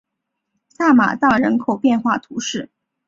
[0.67, 2.71] 萨马藏人口变化图示